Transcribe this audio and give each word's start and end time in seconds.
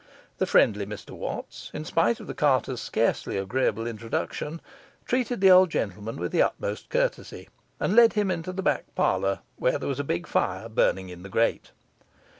The 0.39 0.47
friendly 0.47 0.87
Mr 0.87 1.11
Watts, 1.11 1.69
in 1.75 1.85
spite 1.85 2.19
of 2.19 2.25
the 2.25 2.33
carter's 2.33 2.81
scarcely 2.81 3.37
agreeable 3.37 3.85
introduction, 3.85 4.59
treated 5.05 5.41
the 5.41 5.51
old 5.51 5.69
gentleman 5.69 6.15
with 6.17 6.31
the 6.31 6.41
utmost 6.41 6.89
courtesy, 6.89 7.49
and 7.79 7.95
led 7.95 8.13
him 8.13 8.31
into 8.31 8.51
the 8.51 8.63
back 8.63 8.95
parlour, 8.95 9.41
where 9.57 9.77
there 9.77 9.89
was 9.89 9.99
a 9.99 10.03
big 10.03 10.25
fire 10.25 10.67
burning 10.69 11.09
in 11.09 11.21
the 11.21 11.29
grate. 11.29 11.69